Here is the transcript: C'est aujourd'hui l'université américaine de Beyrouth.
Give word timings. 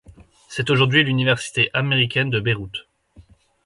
C'est 0.49 0.71
aujourd'hui 0.71 1.03
l'université 1.03 1.69
américaine 1.75 2.31
de 2.31 2.39
Beyrouth. 2.39 2.87